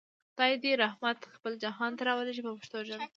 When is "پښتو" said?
2.57-2.77